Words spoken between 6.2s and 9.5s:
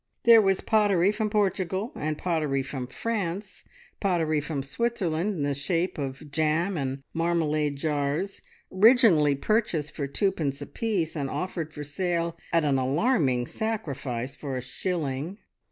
jam and marmalade jars, originally